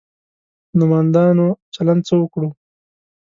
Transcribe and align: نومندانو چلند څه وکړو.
نومندانو 0.77 1.47
چلند 1.75 2.01
څه 2.07 2.13
وکړو. 2.21 2.49